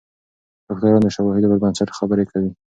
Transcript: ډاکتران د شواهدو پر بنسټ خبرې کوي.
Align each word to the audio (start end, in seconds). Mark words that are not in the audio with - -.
ډاکتران 0.67 1.01
د 1.03 1.07
شواهدو 1.15 1.49
پر 1.51 1.59
بنسټ 1.63 1.89
خبرې 1.97 2.25
کوي. 2.31 2.51